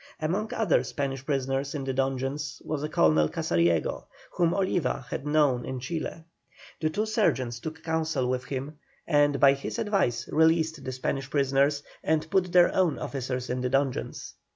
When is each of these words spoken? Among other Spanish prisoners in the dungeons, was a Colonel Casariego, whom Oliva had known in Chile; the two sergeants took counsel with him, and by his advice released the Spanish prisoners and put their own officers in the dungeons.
Among 0.19 0.51
other 0.51 0.83
Spanish 0.83 1.23
prisoners 1.23 1.75
in 1.75 1.83
the 1.83 1.93
dungeons, 1.93 2.59
was 2.65 2.81
a 2.81 2.89
Colonel 2.89 3.29
Casariego, 3.29 4.05
whom 4.31 4.51
Oliva 4.55 5.05
had 5.11 5.27
known 5.27 5.63
in 5.63 5.79
Chile; 5.79 6.23
the 6.79 6.89
two 6.89 7.05
sergeants 7.05 7.59
took 7.59 7.83
counsel 7.83 8.27
with 8.27 8.45
him, 8.45 8.79
and 9.05 9.39
by 9.39 9.53
his 9.53 9.77
advice 9.77 10.27
released 10.29 10.83
the 10.83 10.91
Spanish 10.91 11.29
prisoners 11.29 11.83
and 12.03 12.27
put 12.31 12.51
their 12.51 12.73
own 12.75 12.97
officers 12.97 13.47
in 13.51 13.61
the 13.61 13.69
dungeons. 13.69 14.33